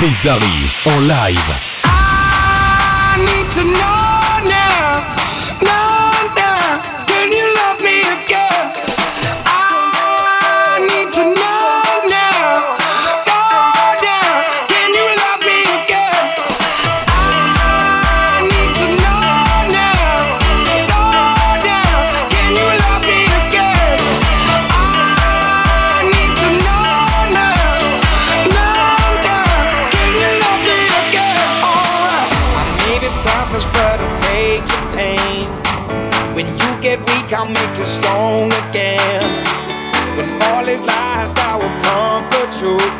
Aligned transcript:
Chris 0.00 0.22
Darry 0.22 0.70
en 0.86 1.00
live. 1.02 1.82
I 1.84 3.16
need 3.18 3.50
to 3.50 3.64
know 3.64 4.19
strong 37.86 38.52
again. 38.68 39.44
When 40.16 40.42
all 40.42 40.68
is 40.68 40.82
lost, 40.84 41.38
I 41.38 41.56
will 41.56 41.74
comfort 41.80 42.52
you. 42.62 42.99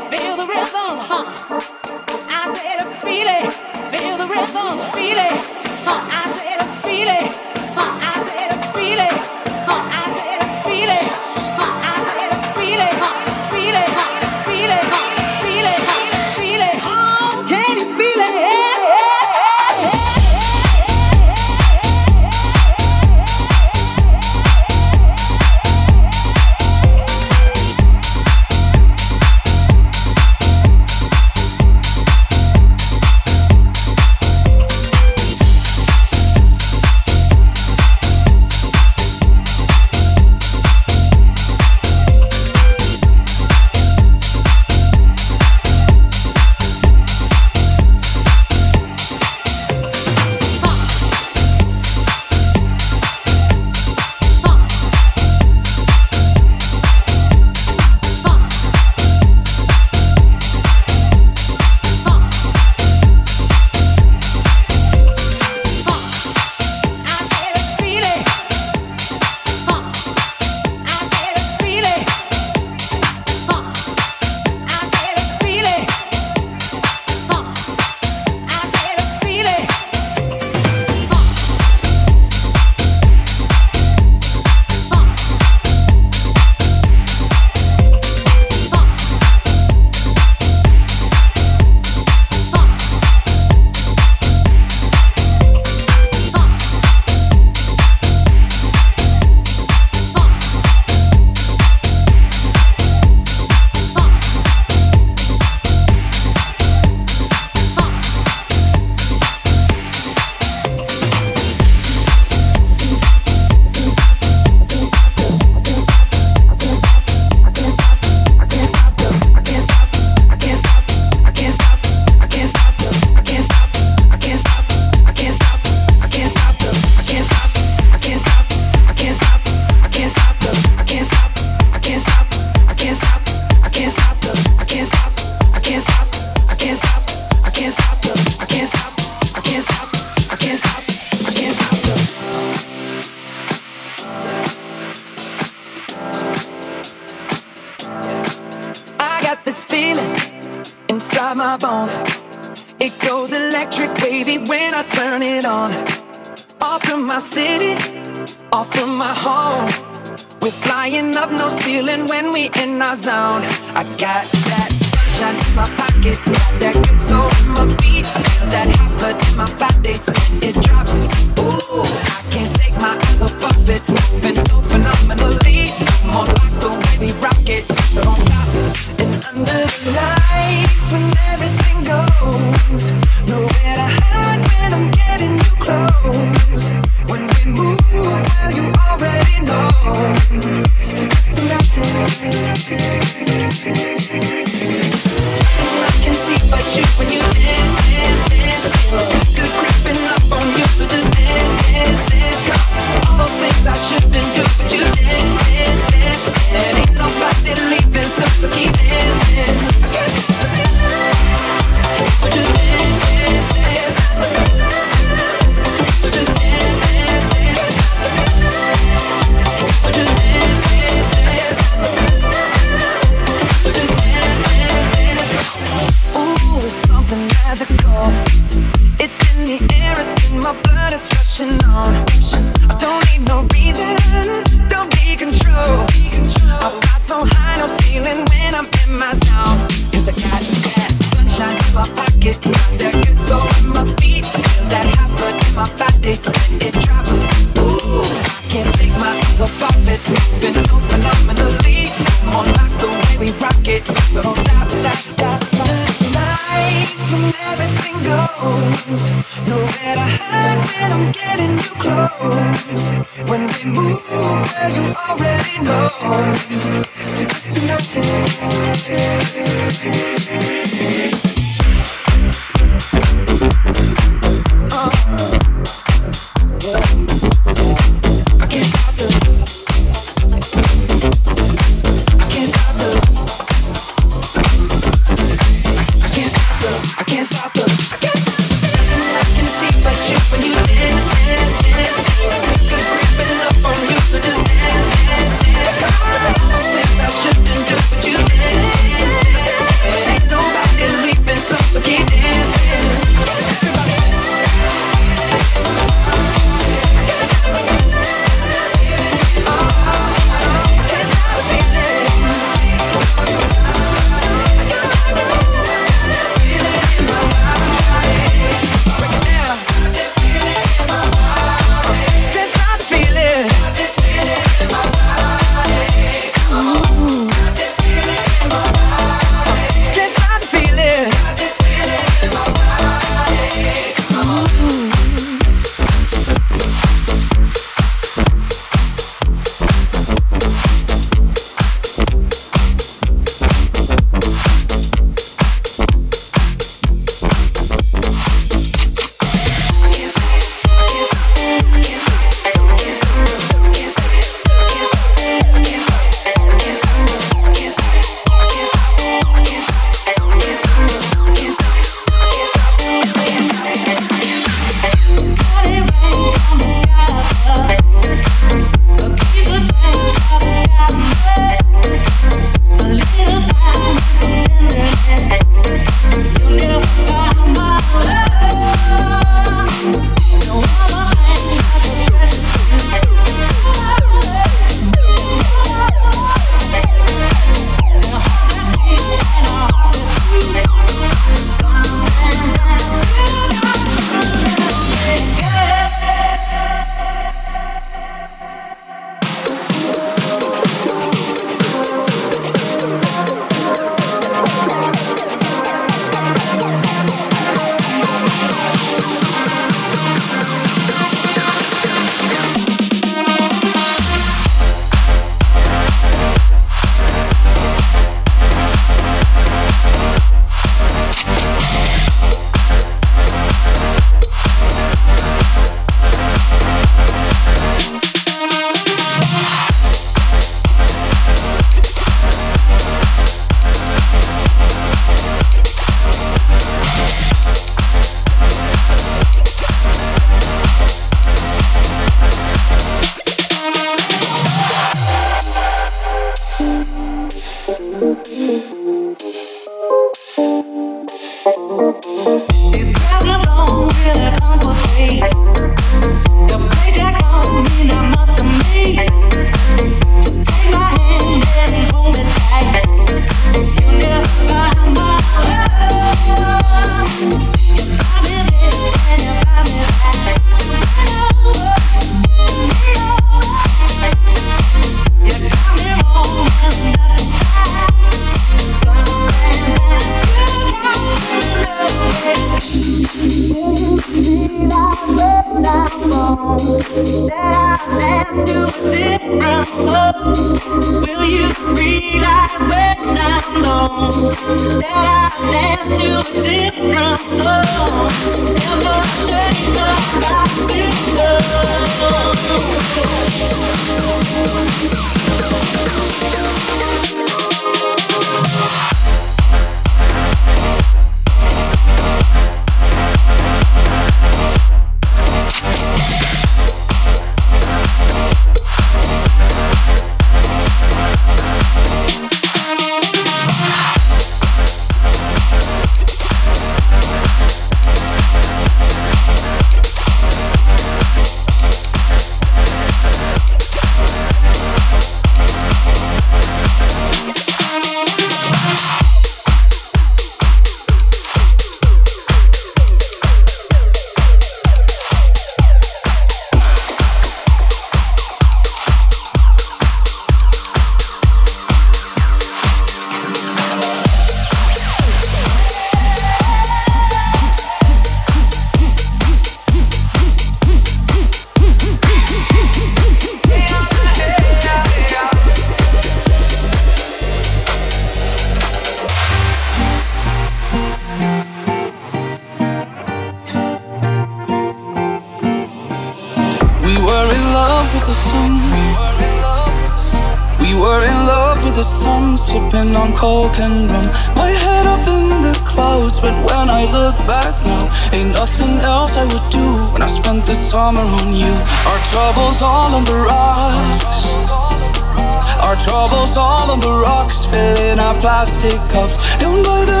our 598.12 598.20
plastic 598.20 598.78
cups 598.90 599.36
down 599.36 599.62
by 599.62 599.84
the 599.84 600.00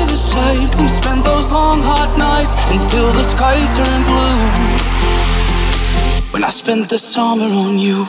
riverside. 0.00 0.74
We 0.80 0.88
spent 0.88 1.24
those 1.24 1.52
long 1.52 1.80
hot 1.82 2.16
nights 2.18 2.54
until 2.70 3.12
the 3.12 3.22
sky 3.22 3.58
turned 3.76 4.06
blue. 4.06 4.42
When 6.32 6.44
I 6.44 6.50
spent 6.50 6.88
the 6.88 6.98
summer 6.98 7.44
on 7.44 7.78
you. 7.78 8.06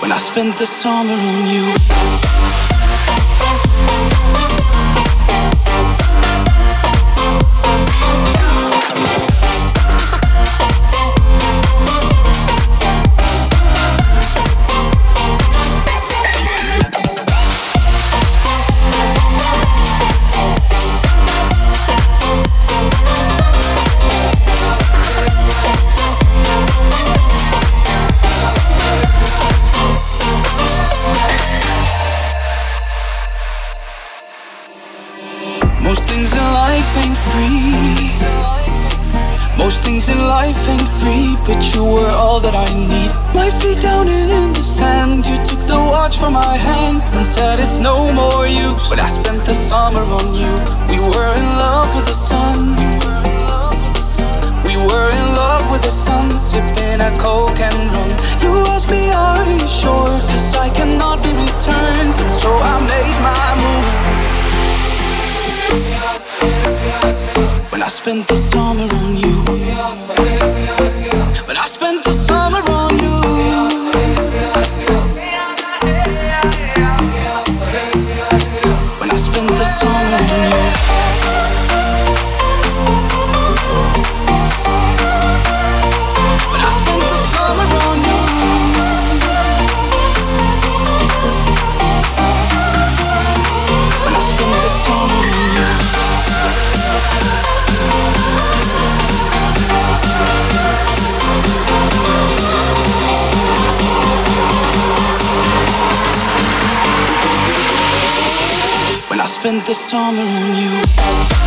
When 0.00 0.12
I 0.12 0.18
spent 0.18 0.56
the 0.58 0.66
summer 0.66 1.14
on 1.14 1.46
you 1.54 2.47
life 40.42 40.68
ain't 40.68 40.90
free, 41.00 41.34
but 41.46 41.58
you 41.74 41.82
were 41.82 42.12
all 42.22 42.38
that 42.38 42.54
I 42.54 42.68
need. 42.92 43.10
My 43.34 43.50
feet 43.58 43.80
down 43.88 44.06
in 44.06 44.52
the 44.58 44.62
sand, 44.62 45.26
you 45.26 45.36
took 45.50 45.62
the 45.66 45.80
watch 45.92 46.14
from 46.20 46.34
my 46.34 46.56
hand 46.68 46.98
and 47.16 47.26
said 47.26 47.58
it's 47.58 47.78
no 47.90 47.96
more 48.20 48.46
use. 48.46 48.84
But 48.90 48.98
I 49.06 49.08
spent 49.20 49.40
the 49.50 49.56
summer 49.68 50.04
on 50.18 50.26
you. 50.42 50.54
We 50.90 50.98
were 51.10 51.32
in 51.40 51.48
love 51.64 51.90
with 51.96 52.06
the 52.12 52.18
sun. 52.30 52.58
We 54.68 54.74
were 54.88 55.08
in 55.18 55.26
love 55.42 55.64
with 55.72 55.82
the 55.88 55.94
sun, 56.06 56.26
sipping 56.50 57.00
a 57.08 57.10
coke 57.24 57.60
and 57.68 57.78
rum. 57.94 58.10
You 58.42 58.52
asked 58.74 58.90
me, 58.94 59.02
are 59.10 59.44
you 59.52 59.66
sure? 59.80 60.14
Cause 60.30 60.48
I 60.66 60.68
cannot 60.78 61.18
be 61.24 61.32
returned. 61.46 62.14
So 62.42 62.50
I 62.72 62.74
made 62.92 63.18
my 63.26 63.46
move. 63.62 64.27
I 67.88 67.90
spent 67.90 68.28
the 68.28 68.36
summer 68.36 68.82
on 68.82 69.16
you. 69.16 70.47
the 109.68 109.74
summer 109.74 110.22
on 110.22 110.56
you. 110.56 111.37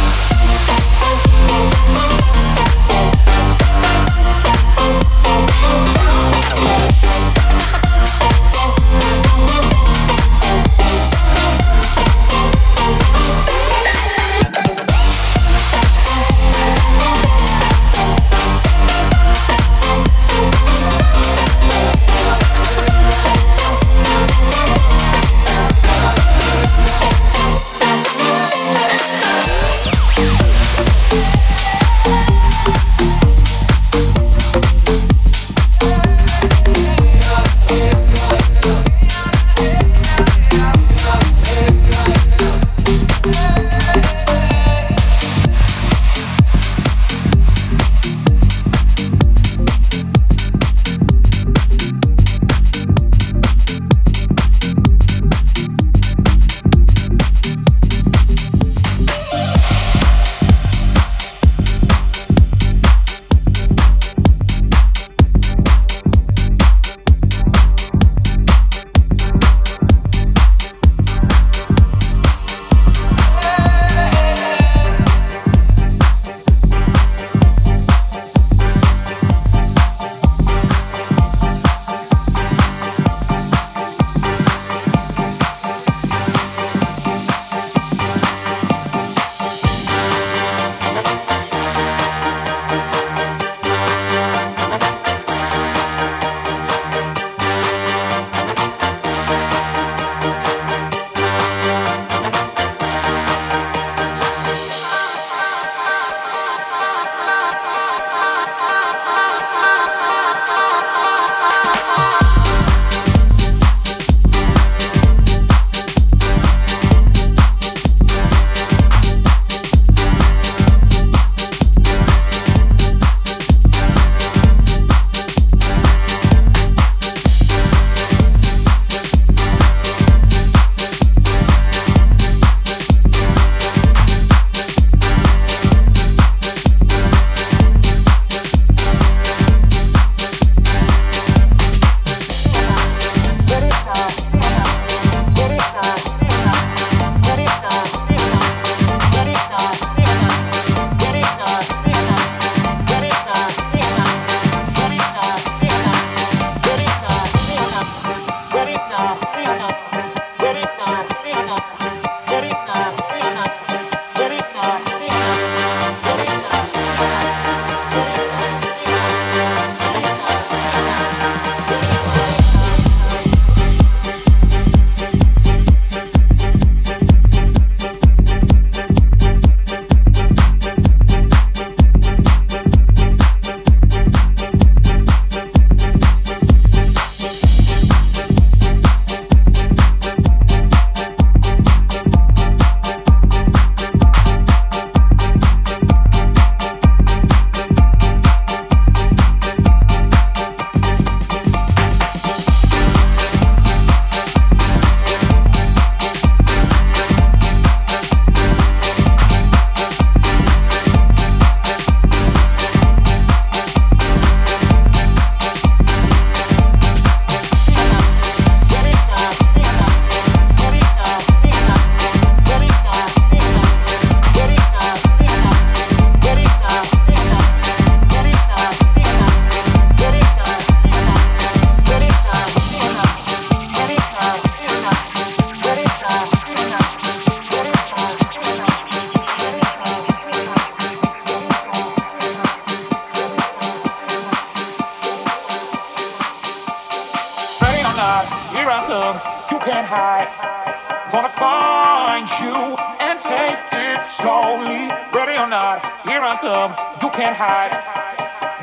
Gonna 251.11 251.27
find 251.27 252.25
you 252.39 252.55
and 253.03 253.19
take 253.19 253.59
it 253.73 254.05
slowly. 254.05 254.87
Ready 255.11 255.35
or 255.35 255.47
not, 255.47 255.83
here 256.07 256.23
I 256.23 256.39
come, 256.39 256.71
you 257.03 257.09
can't 257.11 257.35
hide. 257.35 257.75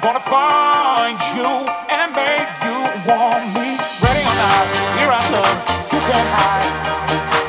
Gonna 0.01 0.19
find 0.19 1.21
you 1.37 1.45
and 1.93 2.09
make 2.17 2.49
you 2.65 2.79
want 3.05 3.45
me. 3.53 3.77
Ready 4.01 4.25
or 4.25 4.37
not, 4.41 4.65
here 4.97 5.13
I 5.13 5.21
come, 5.29 5.57
you 5.93 6.01
can't 6.09 6.31
hide. 6.33 6.73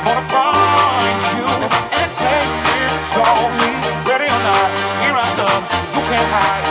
Gonna 0.04 0.26
find 0.36 1.20
you 1.32 1.48
and 1.96 2.10
take 2.12 2.52
it 2.84 2.92
slowly. 3.08 3.72
Ready 4.04 4.28
or 4.28 4.42
not, 4.44 4.68
here 5.00 5.16
I 5.16 5.28
come, 5.40 5.64
you 5.96 6.02
can't 6.12 6.28
hide. 6.28 6.69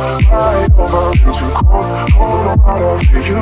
I 0.00 0.66
over 0.78 1.12
into 1.12 1.46
cold, 1.52 1.84
cold 2.16 2.40
water 2.46 2.56
out 2.64 2.80
of 2.80 3.04
you 3.12 3.36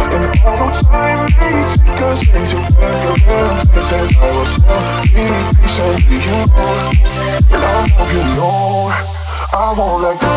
And 0.00 0.24
although 0.40 0.72
time 0.72 1.28
may 1.36 1.60
take 1.68 2.00
us 2.00 2.20
into 2.32 2.64
different 2.72 3.60
places 3.68 4.16
I 4.16 4.32
will 4.32 4.46
still 4.46 4.82
be 5.12 5.24
patient 5.60 6.00
with 6.08 6.24
you 6.24 6.40
And 7.52 7.62
I 7.62 7.88
hope 7.92 8.12
you 8.12 8.24
know 8.36 9.24
I 9.52 9.74
won't 9.76 10.02
let 10.02 10.20
go. 10.20 10.33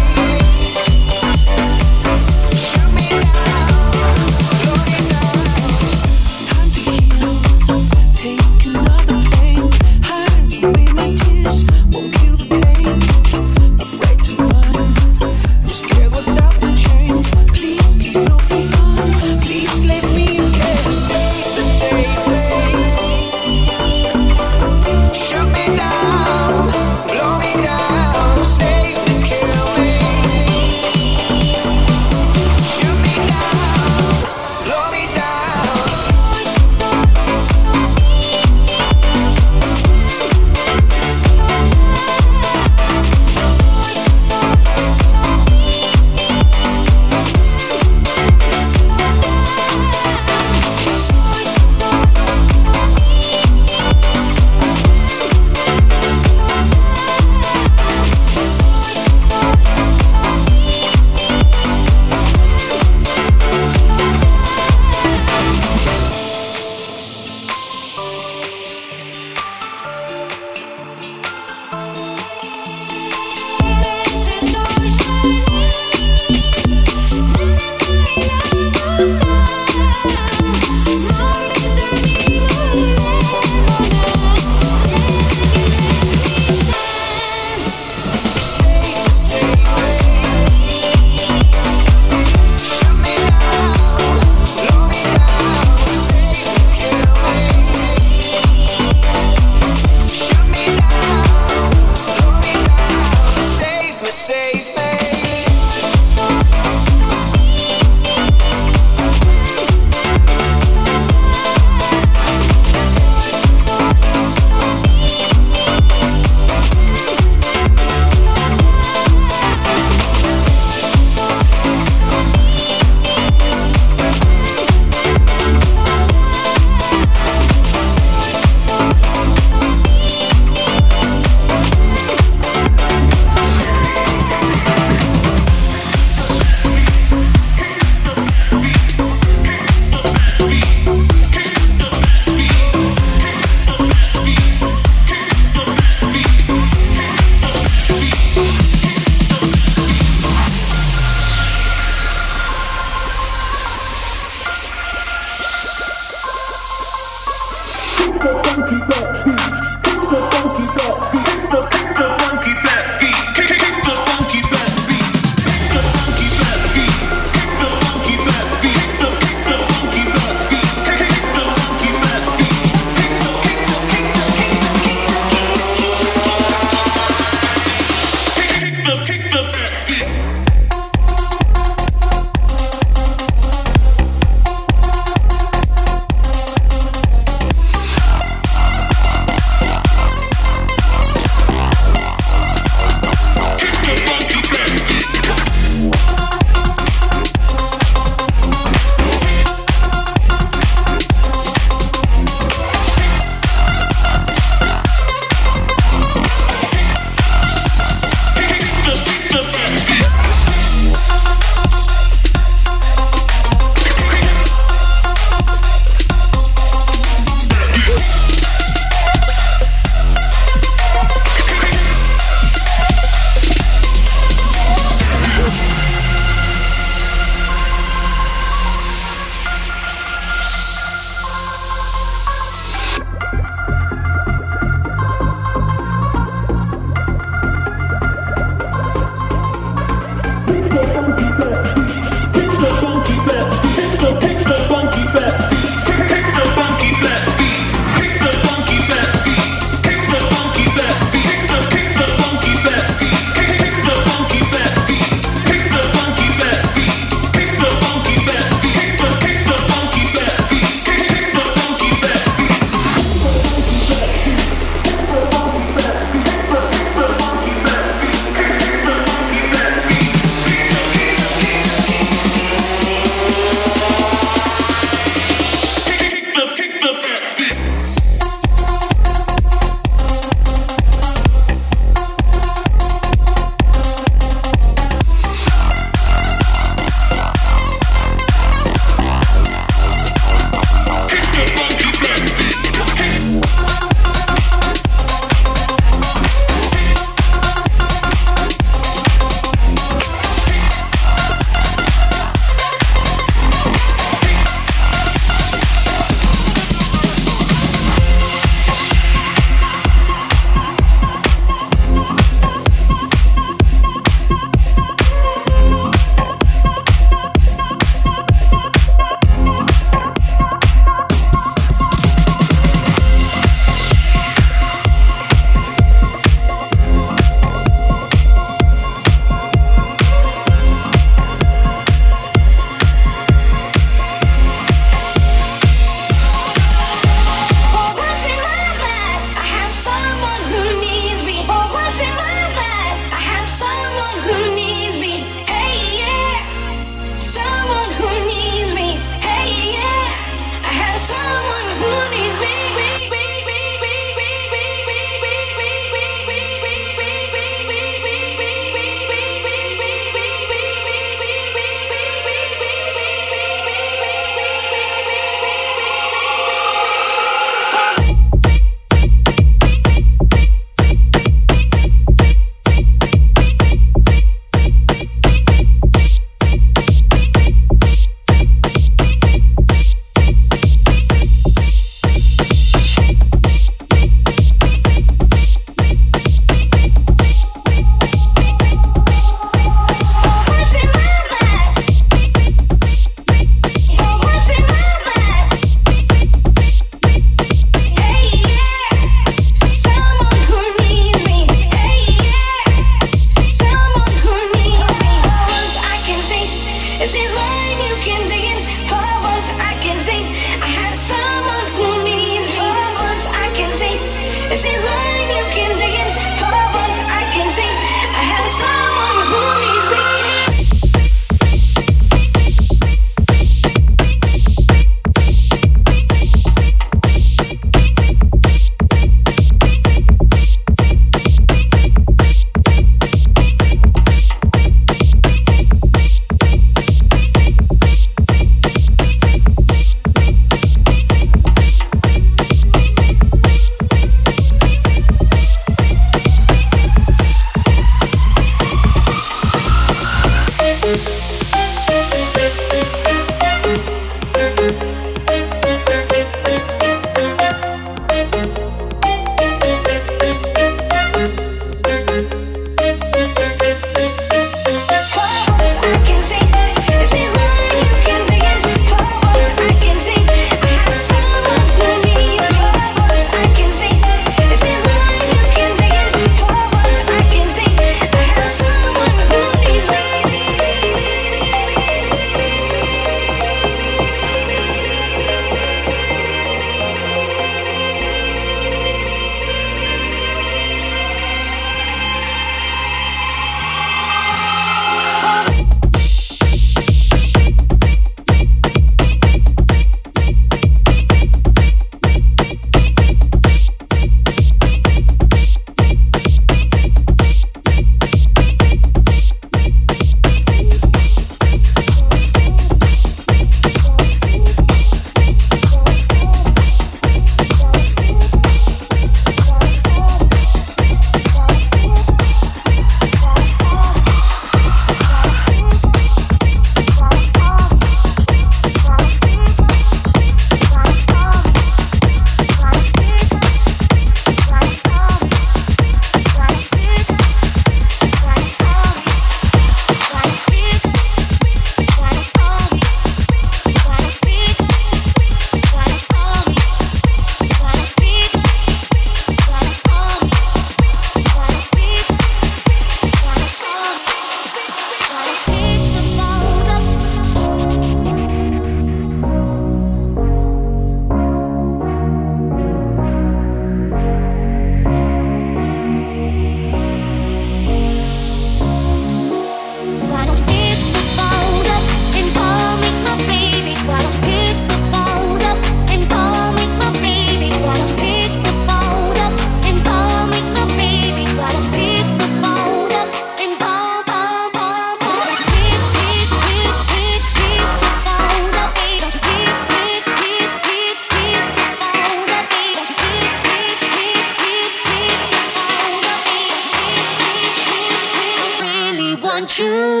you. 599.61 600.00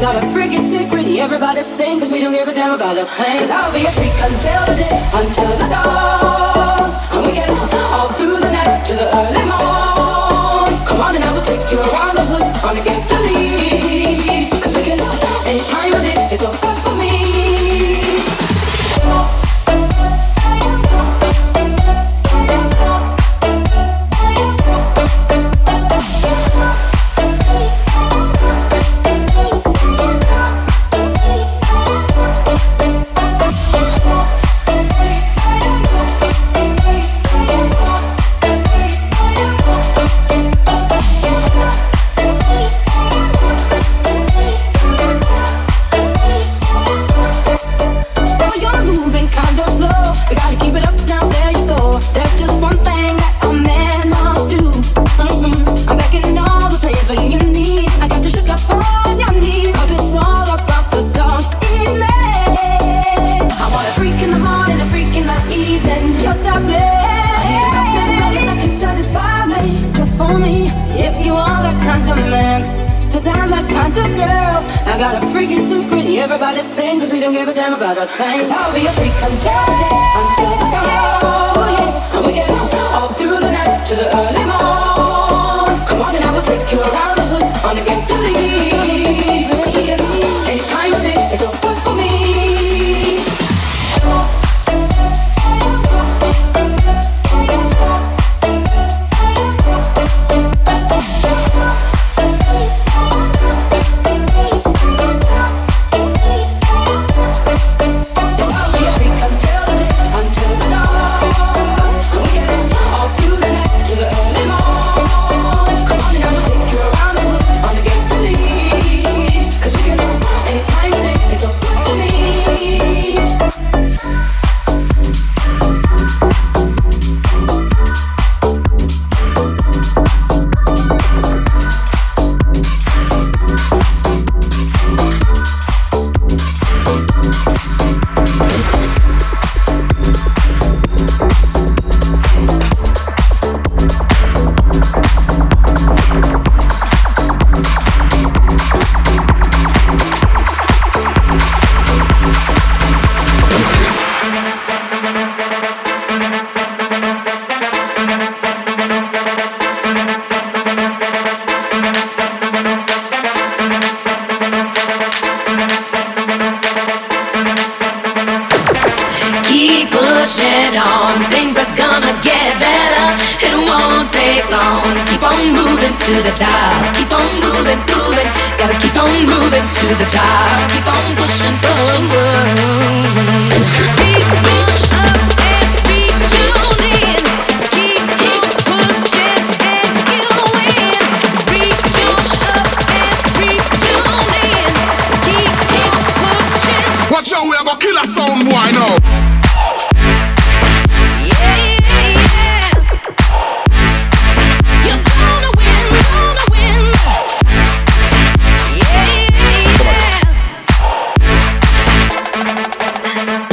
I 0.00 0.02
got 0.02 0.16
a 0.16 0.26
freaking 0.28 0.60
secret, 0.60 1.04
everybody 1.18 1.62
sing, 1.62 2.00
cause 2.00 2.10
we 2.10 2.22
don't 2.22 2.32
give 2.32 2.48
a 2.48 2.54
damn 2.54 2.72
about 2.72 2.96
a 2.96 3.04
thing. 3.04 3.36
Cause 3.36 3.50
I'll 3.50 3.70
be 3.70 3.84
a 3.84 3.90
freak 3.90 4.16
until 4.16 4.64
the 4.64 4.74
day, 4.74 4.96
until 5.12 5.52
the 5.60 5.68
dawn. 5.68 6.88
And 7.12 7.26
we 7.26 7.32
can 7.32 7.50
all 7.92 8.08
through 8.08 8.40
the 8.40 8.50
night 8.50 8.82
to 8.86 8.94
the 8.94 9.14
early 9.14 9.44
morn. 9.44 10.86
Come 10.86 11.02
on 11.02 11.16
and 11.16 11.22
I 11.22 11.30
will 11.34 11.42
take 11.42 11.70
you 11.70 11.80
around 11.80 12.16
the 12.16 12.24
hood, 12.24 12.48
on 12.64 12.78
against 12.78 13.10
the 13.10 13.20
lead. 13.20 14.50
Cause 14.62 14.74
we 14.74 14.84
can 14.84 14.96
love 14.96 15.22
anytime. 15.46 15.89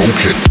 Okay. 0.08 0.47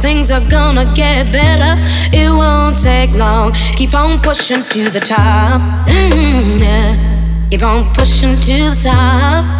things 0.00 0.30
are 0.30 0.40
gonna 0.48 0.86
get 0.94 1.30
better. 1.30 1.74
It 2.12 2.30
won't 2.30 2.78
take 2.78 3.12
long. 3.14 3.52
Keep 3.76 3.94
on 3.94 4.18
pushing 4.20 4.62
to 4.62 4.90
the 4.90 5.00
top. 5.00 5.60
Mm-hmm, 5.88 6.62
yeah. 6.62 7.48
Keep 7.50 7.62
on 7.62 7.84
pushing 7.94 8.36
to 8.36 8.70
the 8.70 8.80
top. 8.82 9.59